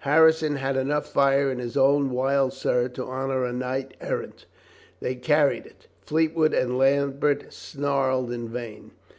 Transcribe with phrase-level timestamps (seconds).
[0.00, 3.54] Harrison had enough fire in his own wild soul to honor a.
[3.54, 4.44] knight errant.
[5.00, 5.86] They carried it.
[6.02, 8.90] Fleetwood and Lambert snarled in vain.